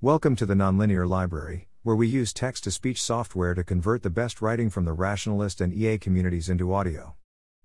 Welcome 0.00 0.36
to 0.36 0.46
the 0.46 0.54
Nonlinear 0.54 1.08
Library, 1.08 1.66
where 1.82 1.96
we 1.96 2.06
use 2.06 2.32
text 2.32 2.62
to 2.62 2.70
speech 2.70 3.02
software 3.02 3.52
to 3.54 3.64
convert 3.64 4.04
the 4.04 4.10
best 4.10 4.40
writing 4.40 4.70
from 4.70 4.84
the 4.84 4.92
rationalist 4.92 5.60
and 5.60 5.74
EA 5.74 5.98
communities 5.98 6.48
into 6.48 6.72
audio. 6.72 7.16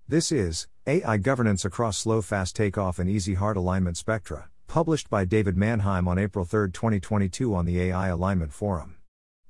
This 0.08 0.32
is 0.32 0.66
AI 0.84 1.16
Governance 1.18 1.64
Across 1.64 1.98
Slow 1.98 2.20
Fast 2.22 2.56
Takeoff 2.56 2.98
and 2.98 3.08
Easy 3.08 3.34
Hard 3.34 3.56
Alignment 3.56 3.96
Spectra, 3.96 4.48
published 4.66 5.08
by 5.08 5.24
David 5.24 5.56
Manheim 5.56 6.08
on 6.08 6.18
April 6.18 6.44
3, 6.44 6.72
2022, 6.72 7.54
on 7.54 7.66
the 7.66 7.80
AI 7.80 8.08
Alignment 8.08 8.52
Forum. 8.52 8.96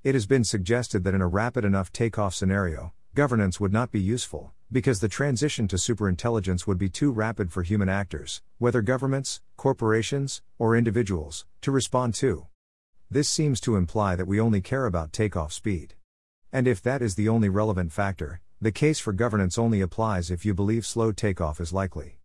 It 0.03 0.15
has 0.15 0.27
been 0.27 0.45
suggested 0.45 1.05
that 1.05 1.15
in 1.15 1.23
a 1.23 1.27
rapid 1.27 1.65
enough 1.65 1.91
takeoff 1.91 2.35
scenario, 2.35 2.93
governance 3.15 3.59
would 3.59 3.73
not 3.73 3.93
be 3.93 4.01
useful, 4.01 4.53
because 4.71 5.01
the 5.01 5.09
transition 5.09 5.67
to 5.69 5.77
superintelligence 5.77 6.67
would 6.67 6.77
be 6.77 6.91
too 6.91 7.13
rapid 7.13 7.51
for 7.51 7.63
human 7.63 7.89
actors, 7.89 8.43
whether 8.59 8.83
governments, 8.83 9.41
corporations, 9.57 10.43
or 10.59 10.77
individuals, 10.77 11.47
to 11.63 11.71
respond 11.71 12.13
to. 12.13 12.47
This 13.11 13.29
seems 13.29 13.61
to 13.61 13.77
imply 13.77 14.17
that 14.17 14.27
we 14.27 14.41
only 14.41 14.61
care 14.61 14.87
about 14.87 15.13
takeoff 15.13 15.53
speed. 15.53 15.95
And 16.53 16.67
if 16.67 16.83
that 16.83 17.03
is 17.03 17.15
the 17.15 17.29
only 17.29 17.49
relevant 17.49 17.93
factor, 17.93 18.41
the 18.61 18.73
case 18.73 18.99
for 18.99 19.13
governance 19.13 19.59
only 19.59 19.81
applies 19.81 20.31
if 20.31 20.45
you 20.45 20.55
believe 20.55 20.87
slow 20.87 21.13
takeoff 21.13 21.61
is 21.61 21.73
likely. 21.73 22.19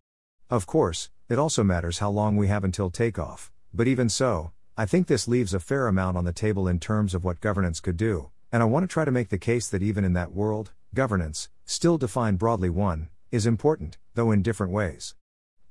Of 0.48 0.66
course, 0.66 1.10
it 1.28 1.38
also 1.38 1.62
matters 1.62 1.98
how 1.98 2.10
long 2.10 2.36
we 2.36 2.48
have 2.48 2.64
until 2.64 2.90
takeoff, 2.90 3.52
but 3.72 3.86
even 3.86 4.08
so, 4.08 4.52
I 4.76 4.86
think 4.86 5.06
this 5.06 5.28
leaves 5.28 5.52
a 5.52 5.60
fair 5.60 5.86
amount 5.86 6.16
on 6.16 6.24
the 6.24 6.32
table 6.32 6.66
in 6.66 6.80
terms 6.80 7.14
of 7.14 7.22
what 7.22 7.40
governance 7.40 7.80
could 7.80 7.96
do, 7.96 8.30
and 8.50 8.62
I 8.62 8.66
want 8.66 8.82
to 8.84 8.92
try 8.92 9.04
to 9.04 9.10
make 9.10 9.28
the 9.28 9.38
case 9.38 9.68
that 9.68 9.82
even 9.82 10.04
in 10.04 10.14
that 10.14 10.32
world, 10.32 10.72
governance, 10.94 11.48
still 11.66 11.98
defined 11.98 12.38
broadly 12.38 12.70
one, 12.70 13.10
is 13.30 13.46
important, 13.46 13.98
though 14.14 14.32
in 14.32 14.42
different 14.42 14.72
ways. 14.72 15.14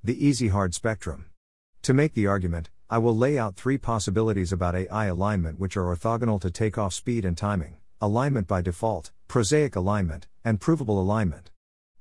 The 0.03 0.25
easy 0.25 0.47
hard 0.49 0.73
spectrum. 0.73 1.25
To 1.81 1.93
make 1.93 2.13
the 2.13 2.27
argument, 2.27 2.69
I 2.91 2.97
will 2.97 3.15
lay 3.15 3.37
out 3.37 3.55
three 3.55 3.77
possibilities 3.77 4.51
about 4.51 4.73
AI 4.73 5.05
alignment 5.05 5.59
which 5.59 5.77
are 5.77 5.95
orthogonal 5.95 6.41
to 6.41 6.49
takeoff 6.49 6.91
speed 6.91 7.23
and 7.23 7.37
timing 7.37 7.77
alignment 8.01 8.47
by 8.47 8.61
default, 8.61 9.11
prosaic 9.27 9.75
alignment, 9.75 10.25
and 10.43 10.59
provable 10.59 10.99
alignment. 10.99 11.51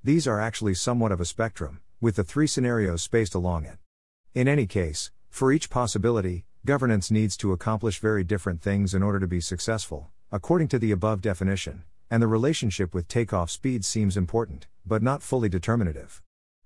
These 0.03 0.27
are 0.27 0.41
actually 0.41 0.75
somewhat 0.75 1.12
of 1.12 1.21
a 1.21 1.27
spectrum, 1.27 1.81
with 2.01 2.17
the 2.17 2.25
three 2.25 2.47
scenarios 2.47 3.03
spaced 3.03 3.35
along 3.35 3.65
it. 3.67 3.77
In 4.33 4.49
any 4.49 4.65
case, 4.65 5.11
for 5.29 5.53
each 5.53 5.69
possibility, 5.69 6.47
governance 6.65 7.11
needs 7.11 7.37
to 7.39 7.53
accomplish 7.53 7.99
very 7.99 8.25
different 8.25 8.62
things 8.62 8.95
in 8.95 9.03
order 9.03 9.21
to 9.21 9.27
be 9.27 9.41
successful, 9.41 10.09
according 10.33 10.69
to 10.69 10.79
the 10.79 10.93
above 10.93 11.21
definition, 11.21 11.83
and 12.11 12.23
the 12.23 12.29
relationship 12.29 12.95
with 12.95 13.09
takeoff 13.09 13.51
speed 13.51 13.84
seems 13.84 14.17
important, 14.17 14.69
but 14.87 15.03
not 15.03 15.23
fully 15.23 15.51
determinative. 15.51 16.23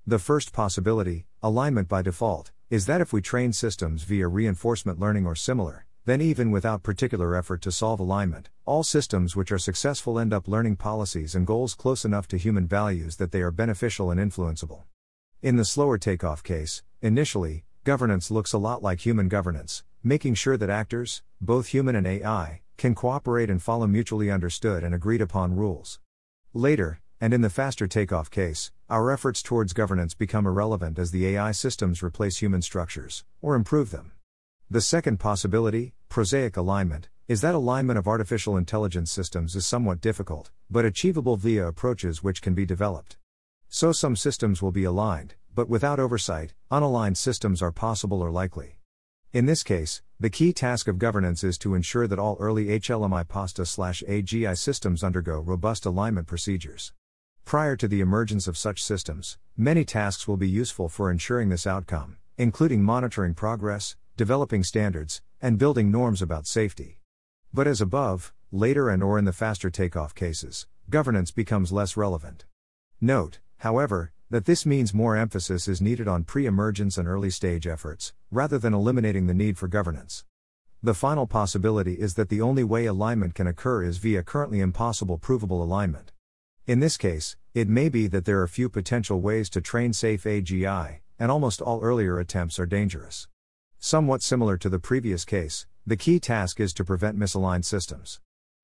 The 0.06 0.20
first 0.20 0.52
possibility, 0.52 1.26
alignment 1.42 1.88
by 1.88 2.02
default, 2.02 2.52
is 2.72 2.86
that 2.86 3.02
if 3.02 3.12
we 3.12 3.20
train 3.20 3.52
systems 3.52 4.02
via 4.02 4.26
reinforcement 4.26 4.98
learning 4.98 5.26
or 5.26 5.34
similar, 5.36 5.84
then 6.06 6.22
even 6.22 6.50
without 6.50 6.82
particular 6.82 7.36
effort 7.36 7.60
to 7.60 7.70
solve 7.70 8.00
alignment, 8.00 8.48
all 8.64 8.82
systems 8.82 9.36
which 9.36 9.52
are 9.52 9.58
successful 9.58 10.18
end 10.18 10.32
up 10.32 10.48
learning 10.48 10.74
policies 10.74 11.34
and 11.34 11.46
goals 11.46 11.74
close 11.74 12.02
enough 12.06 12.26
to 12.26 12.38
human 12.38 12.66
values 12.66 13.16
that 13.16 13.30
they 13.30 13.42
are 13.42 13.50
beneficial 13.50 14.10
and 14.10 14.18
influenceable. 14.18 14.84
In 15.42 15.56
the 15.56 15.66
slower 15.66 15.98
takeoff 15.98 16.42
case, 16.42 16.82
initially, 17.02 17.66
governance 17.84 18.30
looks 18.30 18.54
a 18.54 18.58
lot 18.58 18.82
like 18.82 19.00
human 19.00 19.28
governance, 19.28 19.84
making 20.02 20.32
sure 20.32 20.56
that 20.56 20.70
actors, 20.70 21.22
both 21.42 21.66
human 21.66 21.94
and 21.94 22.06
AI, 22.06 22.62
can 22.78 22.94
cooperate 22.94 23.50
and 23.50 23.62
follow 23.62 23.86
mutually 23.86 24.30
understood 24.30 24.82
and 24.82 24.94
agreed 24.94 25.20
upon 25.20 25.56
rules. 25.56 26.00
Later, 26.54 27.01
and 27.22 27.32
in 27.32 27.40
the 27.40 27.48
faster 27.48 27.86
takeoff 27.86 28.32
case, 28.32 28.72
our 28.90 29.12
efforts 29.12 29.44
towards 29.44 29.72
governance 29.72 30.12
become 30.12 30.44
irrelevant 30.44 30.98
as 30.98 31.12
the 31.12 31.24
AI 31.28 31.52
systems 31.52 32.02
replace 32.02 32.38
human 32.38 32.60
structures, 32.60 33.24
or 33.40 33.54
improve 33.54 33.92
them. 33.92 34.10
The 34.68 34.80
second 34.80 35.20
possibility, 35.20 35.94
prosaic 36.08 36.56
alignment, 36.56 37.10
is 37.28 37.40
that 37.40 37.54
alignment 37.54 37.96
of 37.96 38.08
artificial 38.08 38.56
intelligence 38.56 39.12
systems 39.12 39.54
is 39.54 39.64
somewhat 39.64 40.00
difficult, 40.00 40.50
but 40.68 40.84
achievable 40.84 41.36
via 41.36 41.68
approaches 41.68 42.24
which 42.24 42.42
can 42.42 42.54
be 42.54 42.66
developed. 42.66 43.18
So 43.68 43.92
some 43.92 44.16
systems 44.16 44.60
will 44.60 44.72
be 44.72 44.82
aligned, 44.82 45.36
but 45.54 45.68
without 45.68 46.00
oversight, 46.00 46.54
unaligned 46.72 47.16
systems 47.16 47.62
are 47.62 47.70
possible 47.70 48.20
or 48.20 48.32
likely. 48.32 48.80
In 49.32 49.46
this 49.46 49.62
case, 49.62 50.02
the 50.18 50.28
key 50.28 50.52
task 50.52 50.88
of 50.88 50.98
governance 50.98 51.44
is 51.44 51.56
to 51.58 51.76
ensure 51.76 52.08
that 52.08 52.18
all 52.18 52.36
early 52.40 52.66
HLMI 52.80 53.28
PASTA 53.28 53.64
slash 53.64 54.02
AGI 54.08 54.58
systems 54.58 55.04
undergo 55.04 55.38
robust 55.38 55.86
alignment 55.86 56.26
procedures. 56.26 56.92
Prior 57.44 57.76
to 57.76 57.88
the 57.88 58.00
emergence 58.00 58.46
of 58.46 58.56
such 58.56 58.82
systems, 58.82 59.36
many 59.56 59.84
tasks 59.84 60.26
will 60.26 60.36
be 60.36 60.48
useful 60.48 60.88
for 60.88 61.10
ensuring 61.10 61.48
this 61.48 61.66
outcome, 61.66 62.16
including 62.38 62.82
monitoring 62.82 63.34
progress, 63.34 63.96
developing 64.16 64.62
standards, 64.62 65.20
and 65.40 65.58
building 65.58 65.90
norms 65.90 66.22
about 66.22 66.46
safety. 66.46 66.98
But 67.52 67.66
as 67.66 67.80
above, 67.80 68.32
later 68.50 68.88
and 68.88 69.02
or 69.02 69.18
in 69.18 69.26
the 69.26 69.32
faster 69.32 69.70
takeoff 69.70 70.14
cases, 70.14 70.66
governance 70.88 71.30
becomes 71.30 71.72
less 71.72 71.96
relevant. 71.96 72.46
Note, 73.00 73.40
however, 73.58 74.12
that 74.30 74.46
this 74.46 74.64
means 74.64 74.94
more 74.94 75.16
emphasis 75.16 75.68
is 75.68 75.82
needed 75.82 76.08
on 76.08 76.24
pre-emergence 76.24 76.96
and 76.96 77.06
early 77.06 77.28
stage 77.28 77.66
efforts, 77.66 78.14
rather 78.30 78.58
than 78.58 78.72
eliminating 78.72 79.26
the 79.26 79.34
need 79.34 79.58
for 79.58 79.68
governance. 79.68 80.24
The 80.82 80.94
final 80.94 81.26
possibility 81.26 81.94
is 81.94 82.14
that 82.14 82.30
the 82.30 82.40
only 82.40 82.64
way 82.64 82.86
alignment 82.86 83.34
can 83.34 83.46
occur 83.46 83.82
is 83.82 83.98
via 83.98 84.22
currently 84.22 84.60
impossible 84.60 85.18
provable 85.18 85.62
alignment. 85.62 86.11
In 86.64 86.78
this 86.78 86.96
case, 86.96 87.36
it 87.54 87.68
may 87.68 87.88
be 87.88 88.06
that 88.06 88.24
there 88.24 88.40
are 88.40 88.46
few 88.46 88.68
potential 88.68 89.20
ways 89.20 89.50
to 89.50 89.60
train 89.60 89.92
safe 89.92 90.22
AGI, 90.22 91.00
and 91.18 91.28
almost 91.28 91.60
all 91.60 91.82
earlier 91.82 92.20
attempts 92.20 92.56
are 92.60 92.66
dangerous. 92.66 93.26
Somewhat 93.80 94.22
similar 94.22 94.56
to 94.58 94.68
the 94.68 94.78
previous 94.78 95.24
case, 95.24 95.66
the 95.84 95.96
key 95.96 96.20
task 96.20 96.60
is 96.60 96.72
to 96.74 96.84
prevent 96.84 97.18
misaligned 97.18 97.64
systems. 97.64 98.20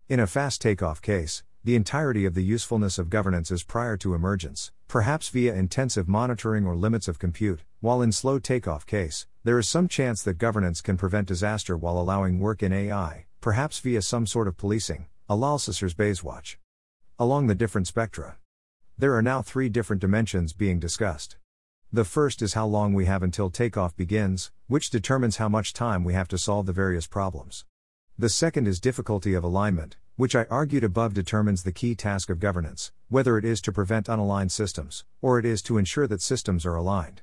In 0.09 0.21
a 0.21 0.29
fast 0.29 0.63
takeoff 0.63 1.03
case, 1.03 1.43
the 1.65 1.75
entirety 1.75 2.25
of 2.25 2.35
the 2.35 2.45
usefulness 2.45 3.01
of 3.01 3.11
governance 3.11 3.51
is 3.51 3.65
prior 3.65 3.97
to 3.97 4.15
emergence, 4.15 4.71
perhaps 4.87 5.29
via 5.29 5.53
intensive 5.53 6.07
monitoring 6.07 6.67
or 6.67 6.77
limits 6.77 7.09
of 7.09 7.19
compute, 7.19 7.65
while 7.81 8.01
in 8.01 8.13
slow 8.13 8.39
takeoff 8.39 8.87
case, 8.87 9.27
there 9.43 9.59
is 9.59 9.69
some 9.69 9.89
chance 9.89 10.23
that 10.23 10.39
governance 10.39 10.81
can 10.81 10.97
prevent 10.97 11.27
disaster 11.27 11.77
while 11.77 11.99
allowing 11.99 12.39
work 12.39 12.63
in 12.63 12.73
AI, 12.73 13.27
perhaps 13.41 13.81
via 13.81 14.03
some 14.03 14.25
sort 14.25 14.47
of 14.47 14.57
policing, 14.57 15.09
a 15.29 15.35
Althusser's 15.35 15.95
Bayes 15.95 16.23
watch 16.23 16.61
along 17.19 17.49
the 17.49 17.55
different 17.55 17.89
spectra. 17.89 18.37
There 18.97 19.15
are 19.15 19.23
now 19.23 19.43
three 19.43 19.69
different 19.69 20.01
dimensions 20.01 20.53
being 20.53 20.79
discussed. 20.79 21.37
The 21.93 22.05
first 22.05 22.43
is 22.43 22.55
how 22.55 22.67
long 22.67 22.95
we 22.95 23.07
have 23.07 23.23
until 23.23 23.51
takeoff 23.51 23.97
begins, 23.97 24.53
which 24.69 24.91
determines 24.91 25.39
how 25.39 25.49
much 25.49 25.73
time 25.73 26.05
we 26.05 26.13
have 26.13 26.29
to 26.29 26.39
solve 26.39 26.67
the 26.67 26.73
various 26.73 27.07
problems. 27.07 27.65
The 28.17 28.29
second 28.29 28.69
is 28.69 28.79
difficulty 28.79 29.35
of 29.35 29.43
alignment, 29.43 29.97
which 30.17 30.37
I 30.37 30.47
argued 30.51 30.85
above 30.85 31.15
determines 31.15 31.63
the 31.63 31.73
key 31.73 31.95
task 31.95 32.31
of 32.31 32.39
governance, 32.39 32.93
whether 33.09 33.37
it 33.37 33.45
is 33.45 33.61
to 33.63 33.73
prevent 33.73 34.07
unaligned 34.07 34.51
systems, 34.51 35.05
or 35.21 35.39
it 35.39 35.45
is 35.45 35.63
to 35.63 35.79
ensure 35.79 36.07
that 36.07 36.23
systems 36.23 36.67
are 36.67 36.77
aligned. 36.77 37.23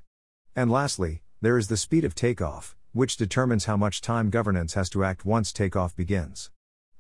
And 0.55 0.71
lastly, 0.71 1.21
there 1.41 1.57
is 1.57 1.67
the 1.67 1.77
speed 1.77 2.03
of 2.03 2.15
takeoff, 2.15 2.75
which 2.91 3.17
determines 3.17 3.65
how 3.65 3.77
much 3.77 4.01
time 4.01 4.29
governance 4.29 4.73
has 4.73 4.89
to 4.89 5.03
act 5.03 5.25
once 5.25 5.53
takeoff 5.53 5.95
begins. 5.95 6.49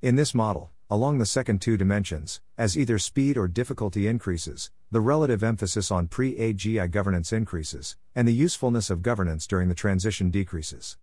In 0.01 0.17
this 0.17 0.35
model, 0.35 0.71
along 0.95 1.17
the 1.17 1.25
second 1.25 1.61
two 1.61 1.75
dimensions, 1.75 2.39
as 2.57 2.77
either 2.77 2.97
speed 2.97 3.35
or 3.35 3.49
difficulty 3.49 4.07
increases, 4.07 4.71
the 4.89 5.01
relative 5.01 5.43
emphasis 5.43 5.91
on 5.91 6.07
pre 6.07 6.33
AGI 6.37 6.89
governance 6.89 7.33
increases, 7.33 7.97
and 8.15 8.25
the 8.25 8.33
usefulness 8.33 8.89
of 8.89 9.01
governance 9.01 9.45
during 9.45 9.67
the 9.67 9.75
transition 9.75 10.31
decreases. 10.31 10.97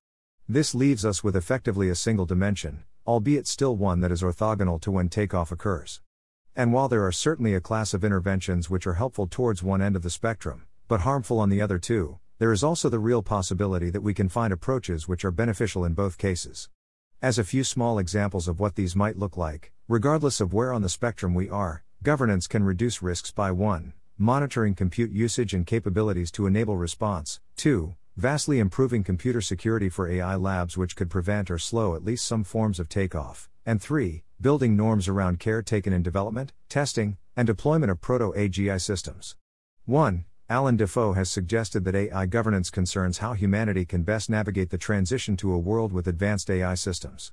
This 0.49 0.75
leaves 0.75 1.05
us 1.05 1.23
with 1.23 1.37
effectively 1.37 1.91
a 1.91 1.95
single 1.95 2.25
dimension, 2.25 2.85
albeit 3.07 3.47
still 3.47 3.77
one 3.77 4.01
that 4.01 4.11
is 4.11 4.23
orthogonal 4.23 4.81
to 4.81 4.91
when 4.91 5.11
takeoff 5.11 5.53
occurs. 5.53 6.01
And 6.57 6.73
while 6.73 6.89
there 6.89 7.05
are 7.05 7.13
certainly 7.13 7.55
a 7.55 7.61
class 7.61 7.93
of 7.93 8.03
interventions 8.03 8.71
which 8.71 8.87
are 8.87 8.95
helpful 8.95 9.27
towards 9.27 9.63
one 9.63 9.83
end 9.83 9.95
of 9.95 10.03
the 10.03 10.09
spectrum, 10.09 10.63
but 10.89 11.01
harmful 11.01 11.39
on 11.39 11.51
the 11.51 11.61
other 11.61 11.79
two, 11.79 12.19
there 12.39 12.51
is 12.51 12.65
also 12.65 12.89
the 12.89 12.99
real 12.99 13.23
possibility 13.23 13.91
that 13.91 14.03
we 14.03 14.15
can 14.15 14.31
find 14.31 14.55
approaches 14.55 15.07
which 15.07 15.23
are 15.23 15.31
beneficial 15.31 15.85
in 15.85 15.93
both 15.93 16.17
cases. 16.17 16.71
As 17.23 17.39
a 17.39 17.45
few 17.45 17.63
small 17.63 18.01
examples 18.01 18.49
of 18.49 18.59
what 18.59 18.75
these 18.75 18.97
might 18.97 19.17
look 19.17 19.37
like, 19.37 19.71
regardless 19.87 20.41
of 20.41 20.53
where 20.53 20.73
on 20.73 20.83
the 20.83 20.89
spectrum 20.89 21.35
we 21.35 21.49
are, 21.49 21.85
governance 22.03 22.49
can 22.49 22.65
reduce 22.65 23.01
risks 23.01 23.31
by 23.31 23.53
1. 23.53 23.93
Monitoring 24.19 24.75
compute 24.75 25.13
usage 25.13 25.55
and 25.55 25.65
capabilities 25.65 26.33
to 26.33 26.49
enable 26.49 26.77
response, 26.77 27.39
2. 27.59 27.95
Vastly 28.17 28.59
improving 28.59 29.05
computer 29.05 29.41
security 29.41 29.89
for 29.89 30.11
AI 30.11 30.35
labs 30.35 30.77
which 30.77 30.97
could 30.97 31.09
prevent 31.09 31.49
or 31.49 31.59
slow 31.59 31.95
at 31.95 32.05
least 32.05 32.27
some 32.27 32.43
forms 32.43 32.81
of 32.81 32.89
takeoff, 32.89 33.49
and 33.65 33.81
3. 33.81 34.25
Building 34.41 34.75
norms 34.77 35.07
around 35.07 35.39
care 35.39 35.63
taken 35.63 35.93
in 35.93 36.03
development, 36.03 36.53
testing, 36.69 37.19
and 37.37 37.47
deployment 37.47 37.93
of 37.93 38.01
proto 38.01 38.33
AGI 38.37 38.81
systems. 38.81 39.37
1. 39.85 40.25
Allan 40.53 40.77
Dafoe 40.77 41.15
has 41.15 41.31
suggested 41.31 41.83
that 41.87 41.95
AI 41.95 42.27
governance 42.27 42.69
concerns 42.69 43.17
how 43.17 43.33
humanity 43.33 43.87
can 43.87 44.03
best 44.03 44.29
navigate 44.29 44.69
the 44.69 44.77
transition 44.77 45.35
to 45.39 45.51
a 45.51 45.59
world 45.59 45.95
with 45.95 46.07
advanced 46.07 46.51
AI 46.51 46.75
systems. 46.75 47.33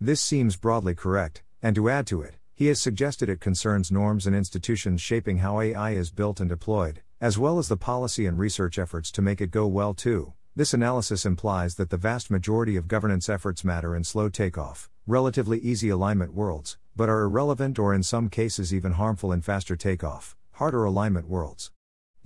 This 0.00 0.20
seems 0.20 0.56
broadly 0.56 0.92
correct, 0.92 1.44
and 1.62 1.76
to 1.76 1.88
add 1.88 2.08
to 2.08 2.22
it, 2.22 2.38
he 2.56 2.66
has 2.66 2.80
suggested 2.80 3.28
it 3.28 3.38
concerns 3.38 3.92
norms 3.92 4.26
and 4.26 4.34
institutions 4.34 5.00
shaping 5.00 5.38
how 5.38 5.60
AI 5.60 5.92
is 5.92 6.10
built 6.10 6.40
and 6.40 6.48
deployed, 6.48 7.02
as 7.20 7.38
well 7.38 7.60
as 7.60 7.68
the 7.68 7.76
policy 7.76 8.26
and 8.26 8.36
research 8.36 8.80
efforts 8.80 9.12
to 9.12 9.22
make 9.22 9.40
it 9.40 9.52
go 9.52 9.68
well 9.68 9.94
too, 9.94 10.32
This 10.56 10.74
analysis 10.74 11.24
implies 11.24 11.76
that 11.76 11.90
the 11.90 11.96
vast 11.96 12.32
majority 12.32 12.74
of 12.74 12.88
governance 12.88 13.28
efforts 13.28 13.62
matter 13.62 13.94
in 13.94 14.02
slow 14.02 14.28
takeoff, 14.28 14.90
relatively 15.06 15.60
easy 15.60 15.90
alignment 15.90 16.34
worlds, 16.34 16.78
but 16.96 17.08
are 17.08 17.20
irrelevant 17.20 17.78
or 17.78 17.94
in 17.94 18.02
some 18.02 18.28
cases 18.28 18.74
even 18.74 18.94
harmful 18.94 19.30
in 19.30 19.40
faster 19.40 19.76
takeoff, 19.76 20.34
harder 20.54 20.82
alignment 20.84 21.28
worlds. 21.28 21.70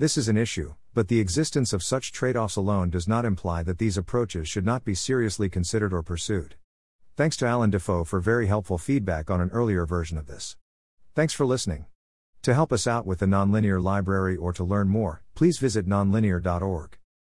This 0.00 0.16
is 0.16 0.30
an 0.30 0.38
issue, 0.38 0.76
but 0.94 1.08
the 1.08 1.20
existence 1.20 1.74
of 1.74 1.82
such 1.82 2.10
trade 2.10 2.34
offs 2.34 2.56
alone 2.56 2.88
does 2.88 3.06
not 3.06 3.26
imply 3.26 3.62
that 3.64 3.76
these 3.76 3.98
approaches 3.98 4.48
should 4.48 4.64
not 4.64 4.82
be 4.82 4.94
seriously 4.94 5.50
considered 5.50 5.92
or 5.92 6.02
pursued. 6.02 6.54
Thanks 7.16 7.36
to 7.36 7.46
Allan 7.46 7.68
Dafoe 7.68 8.04
for 8.04 8.18
very 8.18 8.46
helpful 8.46 8.78
feedback 8.78 9.30
on 9.30 9.42
an 9.42 9.50
earlier 9.50 9.84
version 9.84 10.16
of 10.16 10.26
this. 10.26 10.56
Thanks 11.14 11.34
for 11.34 11.44
listening. 11.44 11.84
To 12.40 12.54
help 12.54 12.72
us 12.72 12.86
out 12.86 13.04
with 13.04 13.18
the 13.18 13.26
Nonlinear 13.26 13.78
Library 13.78 14.38
or 14.38 14.54
to 14.54 14.64
learn 14.64 14.88
more, 14.88 15.22
please 15.34 15.58
visit 15.58 15.86
nonlinear.org. 15.86 16.99